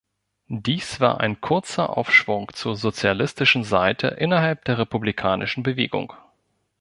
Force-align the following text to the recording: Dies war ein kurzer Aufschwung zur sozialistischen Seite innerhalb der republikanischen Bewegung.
Dies 0.47 0.99
war 0.99 1.19
ein 1.19 1.41
kurzer 1.41 1.95
Aufschwung 1.95 2.51
zur 2.55 2.75
sozialistischen 2.75 3.63
Seite 3.63 4.07
innerhalb 4.07 4.65
der 4.65 4.79
republikanischen 4.79 5.61
Bewegung. 5.61 6.11